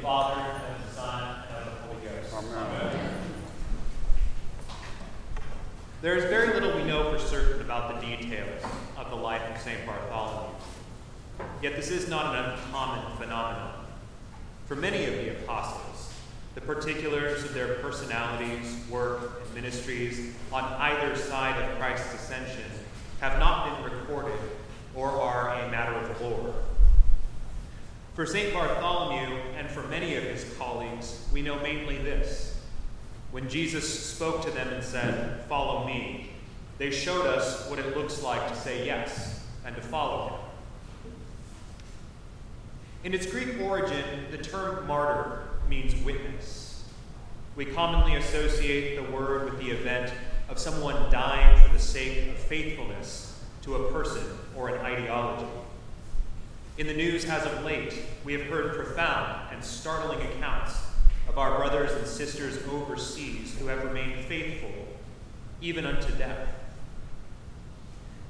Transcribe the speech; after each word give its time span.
the 0.00 0.06
Father, 0.06 0.40
and 0.40 0.76
of 0.76 0.88
the 0.88 0.94
Son, 0.94 1.44
and 1.48 1.68
of 1.68 1.74
the 1.74 1.80
Holy 1.82 2.00
Ghost. 2.06 2.34
Amen. 2.34 3.10
There 6.00 6.16
is 6.16 6.24
very 6.24 6.54
little 6.54 6.74
we 6.74 6.84
know 6.84 7.12
for 7.12 7.18
certain 7.18 7.60
about 7.60 8.00
the 8.00 8.06
details 8.06 8.62
of 8.96 9.10
the 9.10 9.16
life 9.16 9.42
of 9.54 9.60
St. 9.60 9.84
Bartholomew. 9.84 10.54
Yet 11.62 11.76
this 11.76 11.90
is 11.90 12.08
not 12.08 12.34
an 12.34 12.44
uncommon 12.44 13.16
phenomenon. 13.18 13.84
For 14.66 14.74
many 14.74 15.04
of 15.04 15.12
the 15.12 15.32
apostles, 15.32 16.14
the 16.54 16.62
particulars 16.62 17.44
of 17.44 17.52
their 17.52 17.74
personalities, 17.74 18.82
work, 18.90 19.42
and 19.44 19.54
ministries 19.54 20.34
on 20.50 20.64
either 20.64 21.14
side 21.14 21.62
of 21.62 21.78
Christ's 21.78 22.14
ascension 22.14 22.70
have 23.20 23.38
not 23.38 23.84
been 23.84 23.92
recorded 23.92 24.40
or 24.94 25.10
are 25.10 25.60
a 25.60 25.70
matter 25.70 25.92
of 25.92 26.20
lore. 26.22 26.54
For 28.20 28.26
St. 28.26 28.52
Bartholomew 28.52 29.34
and 29.56 29.66
for 29.70 29.82
many 29.84 30.14
of 30.14 30.24
his 30.24 30.44
colleagues, 30.58 31.26
we 31.32 31.40
know 31.40 31.58
mainly 31.60 31.96
this. 31.96 32.54
When 33.30 33.48
Jesus 33.48 34.12
spoke 34.12 34.44
to 34.44 34.50
them 34.50 34.68
and 34.68 34.84
said, 34.84 35.40
Follow 35.48 35.86
me, 35.86 36.28
they 36.76 36.90
showed 36.90 37.24
us 37.26 37.66
what 37.70 37.78
it 37.78 37.96
looks 37.96 38.22
like 38.22 38.46
to 38.50 38.54
say 38.54 38.84
yes 38.84 39.42
and 39.64 39.74
to 39.74 39.80
follow 39.80 40.28
him. 40.28 41.12
In 43.04 43.14
its 43.14 43.24
Greek 43.24 43.58
origin, 43.58 44.04
the 44.30 44.36
term 44.36 44.86
martyr 44.86 45.44
means 45.66 45.94
witness. 46.04 46.84
We 47.56 47.64
commonly 47.64 48.16
associate 48.16 48.96
the 48.96 49.10
word 49.10 49.46
with 49.46 49.58
the 49.58 49.70
event 49.70 50.12
of 50.50 50.58
someone 50.58 51.10
dying 51.10 51.58
for 51.66 51.72
the 51.72 51.80
sake 51.80 52.28
of 52.28 52.34
faithfulness 52.34 53.42
to 53.62 53.76
a 53.76 53.90
person 53.90 54.24
or 54.54 54.68
an 54.68 54.84
ideology. 54.84 55.48
In 56.80 56.86
the 56.86 56.94
news 56.94 57.26
as 57.26 57.44
of 57.44 57.62
late, 57.62 57.92
we 58.24 58.32
have 58.32 58.44
heard 58.44 58.74
profound 58.74 59.52
and 59.52 59.62
startling 59.62 60.18
accounts 60.22 60.80
of 61.28 61.36
our 61.36 61.58
brothers 61.58 61.92
and 61.92 62.06
sisters 62.06 62.56
overseas 62.72 63.54
who 63.58 63.66
have 63.66 63.84
remained 63.84 64.24
faithful 64.24 64.70
even 65.60 65.84
unto 65.84 66.10
death. 66.12 66.48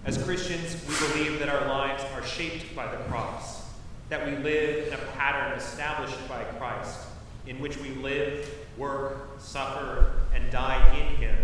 As 0.05 0.21
Christians, 0.21 0.85
we 0.89 0.97
believe 1.13 1.39
that 1.39 1.49
our 1.49 1.65
lives 1.69 2.03
are 2.13 2.27
shaped 2.27 2.75
by 2.75 2.91
the 2.91 3.01
cross, 3.05 3.63
that 4.09 4.27
we 4.27 4.35
live 4.39 4.89
in 4.89 4.95
a 4.95 5.13
pattern 5.17 5.57
established 5.57 6.29
by 6.29 6.43
Christ, 6.59 6.99
in 7.47 7.61
which 7.61 7.77
we 7.77 7.91
live, 7.91 8.53
work, 8.77 9.29
suffer, 9.39 10.23
and 10.35 10.51
die 10.51 10.93
in 10.97 11.15
Him, 11.19 11.37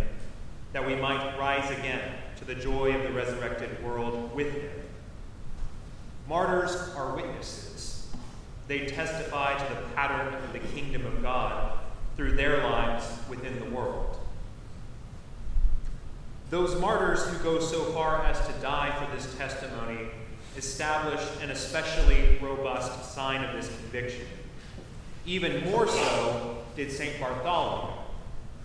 that 0.72 0.84
we 0.84 0.96
might 0.96 1.38
rise 1.38 1.70
again 1.70 2.14
to 2.38 2.44
the 2.44 2.56
joy 2.56 2.96
of 2.96 3.04
the 3.04 3.12
resurrected 3.12 3.80
world 3.84 4.34
with 4.34 4.52
Him. 4.52 4.85
Martyrs 6.28 6.74
are 6.96 7.14
witnesses. 7.14 8.08
They 8.66 8.86
testify 8.86 9.56
to 9.56 9.74
the 9.74 9.80
pattern 9.94 10.34
of 10.34 10.52
the 10.52 10.58
kingdom 10.58 11.06
of 11.06 11.22
God 11.22 11.78
through 12.16 12.32
their 12.32 12.62
lives 12.64 13.06
within 13.28 13.58
the 13.60 13.66
world. 13.66 14.18
Those 16.50 16.80
martyrs 16.80 17.24
who 17.26 17.38
go 17.44 17.60
so 17.60 17.84
far 17.92 18.24
as 18.24 18.44
to 18.46 18.52
die 18.60 18.92
for 18.98 19.14
this 19.14 19.34
testimony 19.36 20.08
establish 20.56 21.20
an 21.42 21.50
especially 21.50 22.38
robust 22.40 23.14
sign 23.14 23.44
of 23.44 23.54
this 23.54 23.68
conviction. 23.68 24.26
Even 25.26 25.64
more 25.70 25.86
so 25.86 26.64
did 26.76 26.90
St. 26.90 27.18
Bartholomew, 27.20 27.95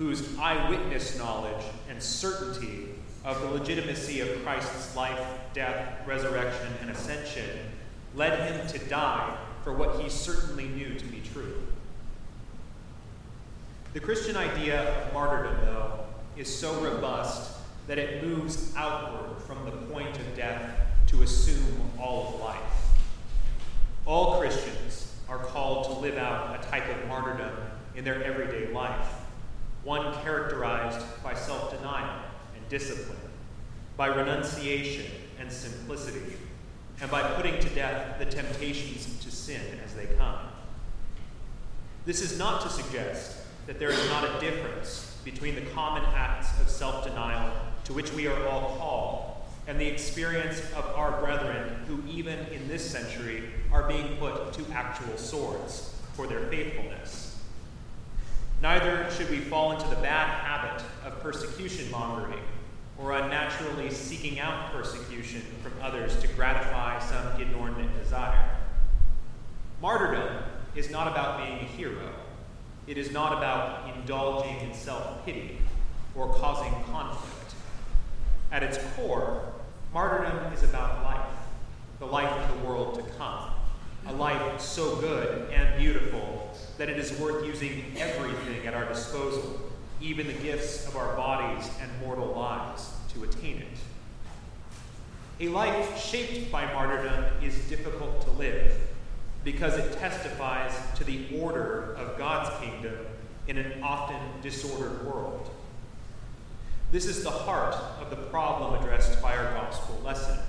whose 0.02 0.36
eyewitness 0.40 1.16
knowledge 1.20 1.64
and 1.88 2.02
certainty 2.02 2.88
of 3.24 3.40
the 3.40 3.48
legitimacy 3.52 4.20
of 4.20 4.44
Christ's 4.44 4.96
life, 4.96 5.20
death, 5.54 6.08
resurrection, 6.08 6.70
and 6.82 6.90
ascension 6.90 7.48
led 8.16 8.52
him 8.52 8.68
to 8.68 8.80
die 8.90 9.38
for 9.64 9.74
what 9.74 10.02
he 10.02 10.10
certainly 10.10 10.66
knew 10.70 10.96
to 10.96 11.06
be 11.06 11.22
true. 11.32 11.62
The 13.94 14.00
Christian 14.00 14.36
idea 14.36 14.82
of 14.82 15.14
martyrdom, 15.14 15.66
though, 15.66 16.00
is 16.36 16.52
so 16.52 16.74
robust 16.82 17.52
that 17.86 18.00
it 18.00 18.26
moves 18.26 18.74
outward 18.76 19.40
from 19.44 19.64
the 19.66 19.72
point 19.94 20.18
of 20.18 20.36
death 20.36 20.80
to 21.10 21.22
assume 21.22 21.80
all 22.00 22.30
of 22.34 22.42
life. 22.42 22.88
All 24.08 24.40
Christians 24.40 25.14
are 25.30 25.38
called 25.38 25.86
to 25.86 25.92
live 26.00 26.18
out 26.18 26.60
a 26.60 26.68
type 26.70 26.90
of 26.90 27.08
martyrdom 27.08 27.54
in 27.96 28.04
their 28.04 28.24
everyday 28.24 28.74
life, 28.74 29.21
one 29.84 30.14
characterized 30.22 31.06
by 31.24 31.34
self 31.34 31.76
denial 31.76 32.24
and 32.56 32.70
discipline, 32.70 33.18
by 33.98 34.08
renunciation 34.08 35.06
and 35.40 35.52
simplicity, 35.52 36.38
and 37.02 37.10
by 37.10 37.22
putting 37.34 37.60
to 37.60 37.70
death 37.70 38.20
the 38.20 38.26
temptations 38.26 39.18
to 39.24 39.32
sin 39.32 39.62
as 39.84 39.94
they 39.96 40.06
come. 40.18 40.38
This 42.06 42.22
is 42.22 42.38
not 42.38 42.62
to 42.62 42.70
suggest 42.70 43.38
that 43.68 43.80
there 43.80 43.90
is 43.90 44.10
not 44.10 44.24
a 44.24 44.40
difference 44.40 45.20
between 45.24 45.56
the 45.56 45.62
common 45.72 46.04
acts 46.16 46.60
of 46.60 46.70
self 46.70 47.04
denial 47.04 47.54
to 47.84 47.94
which 47.94 48.12
we 48.14 48.28
are 48.28 48.48
all 48.48 48.76
called 48.78 49.32
and 49.68 49.80
the 49.80 49.88
experience 49.88 50.60
of 50.76 50.86
our 50.96 51.22
brethren 51.22 51.84
who, 51.88 52.04
even 52.10 52.40
in 52.48 52.68
this 52.68 52.90
century, 52.90 53.44
are 53.72 53.88
being 53.88 54.18
put 54.18 54.54
to 54.54 54.66
actual 54.74 55.16
swords 55.18 55.96
for 56.14 56.28
their 56.28 56.48
faithfulness. 56.48 57.31
Neither 58.62 59.10
should 59.10 59.32
we 59.32 59.40
fall 59.40 59.72
into 59.72 59.88
the 59.90 59.96
bad 59.96 60.28
habit 60.28 60.84
of 61.04 61.20
persecution 61.20 61.90
mongering 61.90 62.44
or 63.00 63.14
unnaturally 63.14 63.90
seeking 63.90 64.40
out 64.40 64.72
persecution 64.72 65.42
from 65.64 65.74
others 65.82 66.16
to 66.22 66.28
gratify 66.28 67.00
some 67.00 67.42
inordinate 67.42 67.92
desire. 68.04 68.56
Martyrdom 69.82 70.44
is 70.76 70.92
not 70.92 71.08
about 71.08 71.44
being 71.44 71.58
a 71.60 71.64
hero, 71.64 72.14
it 72.86 73.00
is 73.00 73.12
not 73.12 73.36
about 73.36 73.96
indulging 73.96 74.56
in 74.60 74.76
self 74.76 75.26
pity 75.26 75.58
or 76.14 76.32
causing 76.32 76.72
conflict. 76.92 77.56
At 78.52 78.62
its 78.62 78.78
core, 78.96 79.42
martyrdom 79.92 80.54
is 80.54 80.62
about 80.62 81.04
life, 81.04 81.26
the 81.98 82.06
life 82.06 82.30
of 82.30 82.62
the 82.62 82.68
world 82.68 82.94
to 82.94 83.02
come, 83.18 83.50
a 84.06 84.14
life 84.14 84.62
so 84.62 84.98
good 84.98 85.31
that 86.82 86.90
it 86.90 86.98
is 86.98 87.14
worth 87.20 87.46
using 87.46 87.84
everything 87.96 88.66
at 88.66 88.74
our 88.74 88.88
disposal, 88.88 89.62
even 90.02 90.26
the 90.26 90.34
gifts 90.34 90.88
of 90.88 90.96
our 90.96 91.16
bodies 91.16 91.70
and 91.80 91.92
mortal 92.02 92.34
lives, 92.34 92.90
to 93.14 93.24
attain 93.24 93.58
it. 93.58 95.46
A 95.46 95.50
life 95.50 96.04
shaped 96.04 96.52
by 96.52 96.66
martyrdom 96.74 97.24
is 97.44 97.56
difficult 97.70 98.24
to 98.24 98.32
live 98.32 98.76
because 99.44 99.78
it 99.78 99.94
testifies 100.00 100.74
to 100.98 101.04
the 101.04 101.40
order 101.40 101.94
of 102.00 102.18
God's 102.18 102.50
kingdom 102.66 102.98
in 103.48 103.60
an 103.60 103.84
often 103.84 104.18
disordered 104.42 105.06
world. 105.06 105.52
This 106.92 107.06
is 107.06 107.24
the 107.24 107.30
heart 107.30 107.76
of 108.02 108.10
the 108.10 108.16
problem 108.16 108.82
addressed 108.82 109.22
by 109.22 109.38
our 109.38 109.54
gospel 109.54 110.02
lesson. 110.04 110.40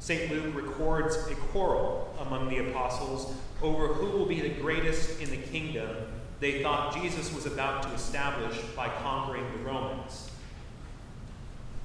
St. 0.00 0.30
Luke 0.30 0.54
records 0.54 1.16
a 1.30 1.34
quarrel 1.34 2.14
among 2.20 2.48
the 2.48 2.58
apostles 2.70 3.34
over 3.62 3.88
who 3.88 4.06
will 4.16 4.26
be 4.26 4.40
the 4.40 4.60
greatest 4.60 5.20
in 5.20 5.30
the 5.30 5.36
kingdom 5.36 5.88
they 6.40 6.62
thought 6.62 6.94
Jesus 6.94 7.34
was 7.34 7.46
about 7.46 7.82
to 7.82 7.92
establish 7.92 8.56
by 8.76 8.88
conquering 9.02 9.44
the 9.52 9.64
Romans. 9.64 10.30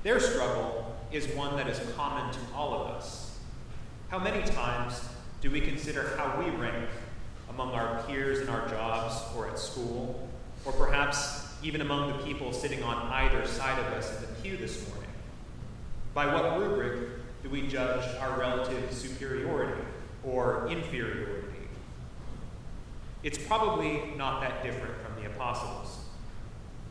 Their 0.03 0.19
struggle 0.19 0.95
is 1.11 1.27
one 1.29 1.55
that 1.57 1.67
is 1.67 1.81
common 1.95 2.31
to 2.31 2.39
all 2.55 2.73
of 2.73 2.91
us. 2.91 3.39
How 4.09 4.19
many 4.19 4.43
times 4.43 5.01
do 5.41 5.49
we 5.49 5.59
consider 5.59 6.15
how 6.17 6.39
we 6.39 6.51
rank 6.51 6.87
among 7.49 7.71
our 7.71 8.03
peers 8.03 8.41
in 8.41 8.49
our 8.49 8.67
jobs 8.69 9.21
or 9.35 9.47
at 9.47 9.57
school, 9.57 10.27
or 10.65 10.71
perhaps 10.73 11.47
even 11.63 11.81
among 11.81 12.15
the 12.15 12.23
people 12.23 12.53
sitting 12.53 12.83
on 12.83 12.95
either 13.11 13.45
side 13.47 13.79
of 13.79 13.85
us 13.93 14.15
in 14.15 14.21
the 14.21 14.41
pew 14.41 14.57
this 14.57 14.87
morning? 14.87 15.09
By 16.13 16.31
what 16.31 16.59
rubric 16.59 17.09
do 17.43 17.49
we 17.49 17.67
judge 17.67 18.03
our 18.21 18.39
relative 18.39 18.91
superiority 18.91 19.81
or 20.23 20.67
inferiority? 20.69 21.47
It's 23.21 23.37
probably 23.37 24.13
not 24.17 24.41
that 24.41 24.63
different 24.63 24.95
from 25.03 25.21
the 25.21 25.29
apostles. 25.29 25.99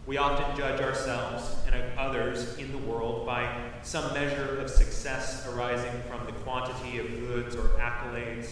We 0.06 0.18
often 0.18 0.56
judge 0.56 0.80
ourselves 0.80 1.56
and 1.66 1.98
others 1.98 2.58
in 2.58 2.70
the 2.70 2.78
world 2.78 3.24
by 3.24 3.70
some 3.82 4.12
measure 4.12 4.58
of 4.58 4.68
success 4.68 5.48
arising 5.48 5.92
from 6.08 6.26
the 6.26 6.32
quantity 6.32 6.98
of 6.98 7.08
goods 7.08 7.56
or 7.56 7.68
accolades, 7.78 8.50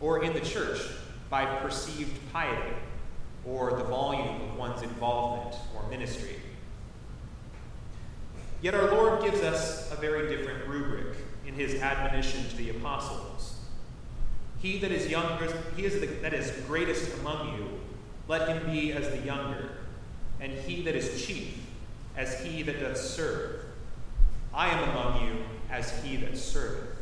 or 0.00 0.24
in 0.24 0.32
the 0.32 0.40
church 0.40 0.80
by 1.30 1.44
perceived 1.44 2.16
piety 2.32 2.74
or 3.44 3.76
the 3.76 3.84
volume 3.84 4.40
of 4.42 4.56
one's 4.56 4.82
involvement 4.82 5.54
or 5.74 5.88
ministry. 5.88 6.36
Yet 8.62 8.74
our 8.74 8.90
Lord 8.90 9.22
gives 9.22 9.42
us 9.42 9.92
a 9.92 9.96
very 9.96 10.34
different 10.34 10.66
rubric 10.66 11.16
in 11.46 11.54
his 11.54 11.80
admonition 11.80 12.48
to 12.48 12.56
the 12.56 12.70
apostles. 12.70 13.56
He 14.60 14.78
that 14.78 14.90
is 14.90 15.08
younger, 15.08 15.52
he 15.76 15.84
is 15.84 16.00
the, 16.00 16.06
that 16.06 16.34
is 16.34 16.50
greatest 16.66 17.18
among 17.18 17.56
you, 17.56 17.68
let 18.28 18.48
him 18.48 18.70
be 18.70 18.92
as 18.92 19.08
the 19.10 19.18
younger, 19.18 19.70
and 20.40 20.52
he 20.52 20.82
that 20.82 20.96
is 20.96 21.24
chief 21.24 21.58
as 22.16 22.42
he 22.42 22.62
that 22.62 22.80
doth 22.80 22.96
serve. 22.96 23.60
I 24.52 24.68
am 24.68 24.88
among 24.88 25.26
you 25.26 25.36
as 25.70 26.02
he 26.02 26.16
that 26.16 26.36
serveth. 26.36 26.96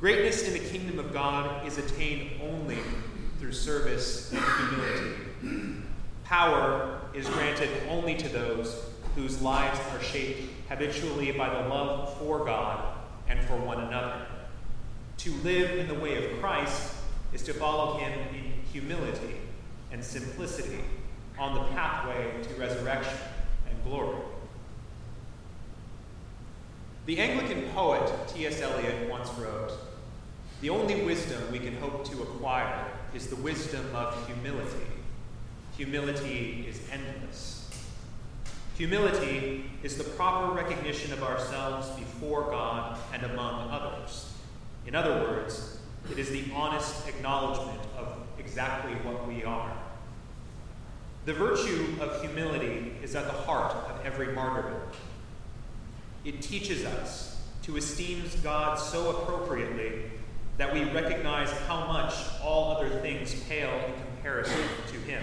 Greatness 0.00 0.46
in 0.46 0.52
the 0.52 0.68
kingdom 0.68 0.98
of 0.98 1.12
God 1.12 1.66
is 1.66 1.78
attained 1.78 2.42
only 2.42 2.78
through 3.38 3.52
service 3.52 4.32
and 4.32 4.42
humility. 4.42 5.82
Power 6.24 7.00
is 7.14 7.28
granted 7.28 7.70
only 7.88 8.16
to 8.16 8.28
those 8.28 8.93
whose 9.14 9.40
lives 9.40 9.78
are 9.92 10.02
shaped 10.02 10.50
habitually 10.68 11.32
by 11.32 11.48
the 11.48 11.68
love 11.68 12.16
for 12.18 12.44
God 12.44 12.96
and 13.28 13.40
for 13.40 13.56
one 13.56 13.80
another. 13.80 14.26
To 15.18 15.32
live 15.42 15.78
in 15.78 15.88
the 15.88 15.94
way 15.94 16.24
of 16.24 16.40
Christ 16.40 16.94
is 17.32 17.42
to 17.42 17.54
follow 17.54 17.98
him 17.98 18.12
in 18.34 18.52
humility 18.72 19.36
and 19.92 20.02
simplicity 20.02 20.80
on 21.38 21.54
the 21.54 21.62
pathway 21.72 22.42
to 22.42 22.54
resurrection 22.60 23.18
and 23.68 23.84
glory. 23.84 24.18
The 27.06 27.18
Anglican 27.20 27.70
poet 27.70 28.10
T.S. 28.28 28.60
Eliot 28.60 29.10
once 29.10 29.30
wrote 29.32 29.72
The 30.60 30.70
only 30.70 31.04
wisdom 31.04 31.40
we 31.52 31.58
can 31.58 31.76
hope 31.76 32.04
to 32.10 32.22
acquire 32.22 32.86
is 33.14 33.28
the 33.28 33.36
wisdom 33.36 33.84
of 33.94 34.26
humility. 34.26 34.86
Humility 35.76 36.66
is 36.68 36.80
endless. 36.90 37.63
Humility 38.74 39.70
is 39.84 39.96
the 39.96 40.04
proper 40.04 40.52
recognition 40.52 41.12
of 41.12 41.22
ourselves 41.22 41.90
before 41.90 42.50
God 42.50 42.98
and 43.12 43.22
among 43.22 43.70
others. 43.70 44.32
In 44.86 44.96
other 44.96 45.12
words, 45.20 45.78
it 46.10 46.18
is 46.18 46.30
the 46.30 46.44
honest 46.52 47.08
acknowledgement 47.08 47.80
of 47.96 48.18
exactly 48.38 48.92
what 49.08 49.28
we 49.28 49.44
are. 49.44 49.72
The 51.24 51.32
virtue 51.32 51.86
of 52.00 52.20
humility 52.20 52.92
is 53.02 53.14
at 53.14 53.26
the 53.26 53.32
heart 53.32 53.74
of 53.74 54.04
every 54.04 54.32
martyrdom. 54.34 54.82
It 56.24 56.42
teaches 56.42 56.84
us 56.84 57.42
to 57.62 57.76
esteem 57.76 58.24
God 58.42 58.74
so 58.78 59.10
appropriately 59.10 60.02
that 60.58 60.72
we 60.72 60.84
recognize 60.84 61.50
how 61.68 61.86
much 61.86 62.14
all 62.42 62.76
other 62.76 62.90
things 63.00 63.34
pale 63.48 63.72
in 63.86 63.94
comparison 64.04 64.60
to 64.88 64.98
Him. 65.10 65.22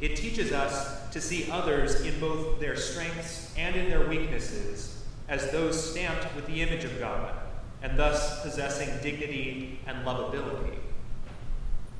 It 0.00 0.16
teaches 0.16 0.52
us 0.52 1.08
to 1.10 1.20
see 1.20 1.50
others 1.50 2.02
in 2.02 2.18
both 2.20 2.60
their 2.60 2.76
strengths 2.76 3.54
and 3.56 3.74
in 3.76 3.88
their 3.88 4.06
weaknesses 4.06 5.02
as 5.28 5.50
those 5.50 5.92
stamped 5.92 6.34
with 6.36 6.46
the 6.46 6.62
image 6.62 6.84
of 6.84 6.98
God 6.98 7.34
and 7.82 7.98
thus 7.98 8.42
possessing 8.42 8.88
dignity 9.02 9.80
and 9.86 10.06
lovability. 10.06 10.78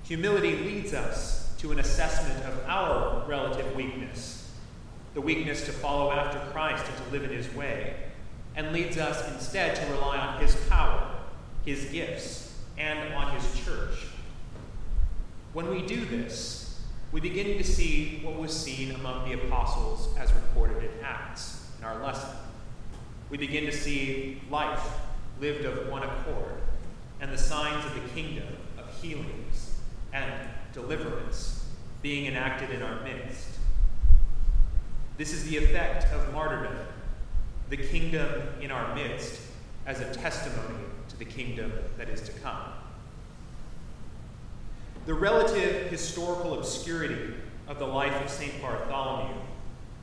Humility 0.05 0.57
leads 0.57 0.95
us 0.95 1.55
to 1.59 1.73
an 1.73 1.79
assessment 1.79 2.45
of 2.45 2.65
our 2.69 3.25
relative 3.27 3.75
weakness 3.75 4.47
the 5.17 5.21
weakness 5.23 5.65
to 5.65 5.73
follow 5.73 6.13
after 6.13 6.39
Christ 6.53 6.85
and 6.87 6.97
to 6.99 7.11
live 7.11 7.25
in 7.25 7.35
his 7.35 7.51
way, 7.55 7.97
and 8.55 8.71
leads 8.71 8.99
us 8.99 9.27
instead 9.33 9.75
to 9.75 9.93
rely 9.95 10.19
on 10.19 10.39
his 10.43 10.55
power, 10.69 11.11
his 11.65 11.87
gifts, 11.87 12.55
and 12.77 13.15
on 13.15 13.35
his 13.35 13.65
church. 13.65 14.09
When 15.55 15.71
we 15.71 15.87
do 15.87 16.05
this, 16.05 16.66
we 17.13 17.21
begin 17.21 17.57
to 17.59 17.65
see 17.65 18.21
what 18.23 18.37
was 18.37 18.53
seen 18.53 18.93
among 18.93 19.29
the 19.29 19.35
apostles 19.35 20.15
as 20.19 20.33
recorded 20.33 20.83
in 20.83 20.91
Acts 21.05 21.69
in 21.79 21.85
our 21.85 22.03
lesson. 22.03 22.31
We 23.31 23.39
begin 23.39 23.65
to 23.67 23.73
see 23.73 24.43
life 24.51 24.83
lived 25.41 25.65
of 25.65 25.89
one 25.89 26.03
accord 26.03 26.61
and 27.21 27.33
the 27.33 27.39
signs 27.39 27.85
of 27.85 27.95
the 27.95 28.09
kingdom 28.11 28.49
of 28.79 28.93
healings 29.01 29.79
and 30.13 30.33
deliverance 30.73 31.67
being 32.03 32.27
enacted 32.27 32.71
in 32.71 32.83
our 32.83 33.03
midst. 33.03 33.49
This 35.17 35.33
is 35.33 35.45
the 35.45 35.57
effect 35.57 36.13
of 36.13 36.33
martyrdom, 36.33 36.77
the 37.71 37.77
kingdom 37.77 38.31
in 38.61 38.71
our 38.71 38.95
midst 38.95 39.41
as 39.87 40.01
a 40.01 40.13
testimony 40.13 40.85
to 41.09 41.17
the 41.17 41.25
kingdom 41.25 41.73
that 41.97 42.09
is 42.09 42.21
to 42.23 42.33
come. 42.33 42.73
The 45.07 45.15
relative 45.15 45.89
historical 45.89 46.59
obscurity 46.59 47.35
of 47.69 47.79
the 47.79 47.87
life 47.87 48.25
of 48.25 48.29
St. 48.29 48.61
Bartholomew 48.61 49.41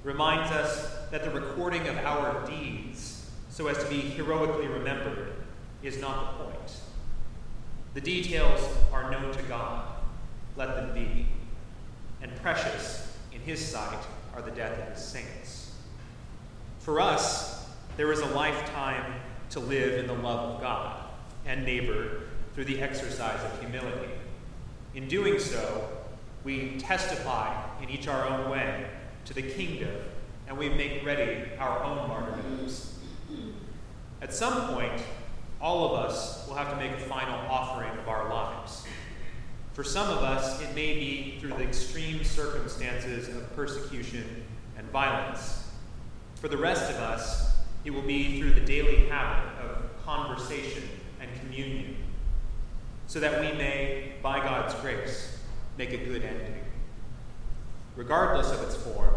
reminds 0.06 0.50
us 0.52 0.96
that 1.12 1.26
the 1.26 1.30
recording 1.30 1.86
of 1.90 1.98
our 1.98 2.46
deeds, 2.48 3.30
so 3.50 3.68
as 3.68 3.78
to 3.84 3.90
be 3.90 4.00
heroically 4.00 4.68
remembered, 4.68 5.34
is 5.82 6.00
not 6.00 6.38
the 6.38 6.46
point. 6.46 6.78
The 7.96 8.02
details 8.02 8.62
are 8.94 9.12
known 9.12 9.34
to 9.34 9.44
God. 9.44 9.86
Let 10.56 10.76
them 10.76 10.94
be. 10.94 11.28
And 12.22 12.34
precious 12.42 13.14
in 13.34 13.42
His 13.42 13.64
sight 13.64 14.06
are 14.34 14.42
the 14.42 14.52
death 14.52 14.80
of 14.80 14.94
his 14.96 15.04
saints. 15.04 15.72
For 16.80 17.02
us, 17.02 17.70
there 17.98 18.12
is 18.14 18.22
a 18.22 18.26
lifetime 18.28 19.14
to 19.50 19.60
live 19.60 20.00
in 20.00 20.08
the 20.08 20.14
love 20.14 20.56
of 20.56 20.62
God 20.62 21.04
and 21.46 21.66
neighbor 21.66 22.22
through 22.56 22.66
the 22.66 22.82
exercise 22.82 23.40
of 23.44 23.60
humility. 23.60 24.14
In 24.96 25.08
doing 25.08 25.40
so, 25.40 25.90
we 26.44 26.78
testify 26.78 27.56
in 27.82 27.90
each 27.90 28.08
our 28.08 28.28
own 28.28 28.50
way 28.50 28.86
to 29.26 29.34
the 29.34 29.42
kingdom, 29.42 29.96
and 30.48 30.58
we 30.58 30.70
make 30.70 31.04
ready 31.06 31.50
our 31.58 31.84
own 31.84 32.08
martyrdoms. 32.08 33.00
At 34.22 34.34
some 34.34 34.74
point, 34.74 35.02
all 35.60 35.86
of 35.86 36.06
us 36.06 36.48
will 36.48 36.56
have 36.56 36.70
to 36.70 36.76
make 36.76 36.92
a 36.92 37.00
final 37.00 37.40
offering 37.50 37.98
of 37.98 38.08
our 38.08 38.30
lives. 38.30 38.86
For 39.74 39.84
some 39.84 40.10
of 40.10 40.24
us, 40.24 40.62
it 40.62 40.76
may 40.76 40.94
be 40.94 41.38
through 41.40 41.52
the 41.52 41.64
extreme 41.64 42.24
circumstances 42.24 43.30
of 43.30 43.56
persecution 43.56 44.44
and 44.78 44.88
violence. 44.92 45.72
For 46.36 46.48
the 46.48 46.58
rest 46.58 46.92
of 46.92 46.98
us, 46.98 47.56
it 47.84 47.92
will 47.92 48.04
be 48.04 48.40
through 48.40 48.54
the 48.54 48.62
daily 48.62 49.08
habit 49.08 49.50
of 49.64 50.06
conversation 50.06 50.84
and 51.20 51.30
communion, 51.40 51.96
so 53.14 53.20
that 53.20 53.40
we 53.40 53.56
may, 53.60 54.12
by 54.24 54.40
God's 54.40 54.74
grace, 54.82 55.38
make 55.78 55.94
a 55.94 55.98
good 55.98 56.24
ending. 56.24 56.64
Regardless 57.96 58.52
of 58.52 58.60
its 58.64 58.76
form, 58.76 59.14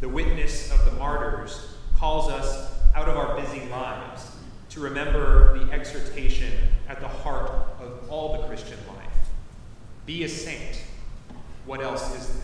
the 0.00 0.08
witness 0.08 0.72
of 0.72 0.84
the 0.84 0.90
martyrs 0.98 1.76
calls 1.96 2.28
us 2.28 2.74
out 2.96 3.08
of 3.08 3.16
our 3.16 3.40
busy 3.40 3.64
lives 3.68 4.28
to 4.70 4.80
remember 4.80 5.56
the 5.56 5.70
exhortation 5.70 6.52
at 6.88 6.98
the 6.98 7.06
heart 7.06 7.48
of 7.80 8.10
all 8.10 8.40
the 8.40 8.48
Christian 8.48 8.78
life 8.88 9.28
be 10.04 10.24
a 10.24 10.28
saint. 10.28 10.82
What 11.64 11.80
else 11.80 12.16
is 12.16 12.40
there? 12.40 12.41